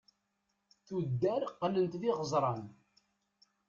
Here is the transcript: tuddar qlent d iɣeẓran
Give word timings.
tuddar 0.85 1.41
qlent 1.57 1.93
d 2.01 2.03
iɣeẓran 2.09 2.63